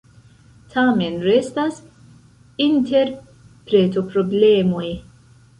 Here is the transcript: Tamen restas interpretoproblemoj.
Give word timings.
Tamen 0.75 1.19
restas 1.27 1.77
interpretoproblemoj. 2.69 4.89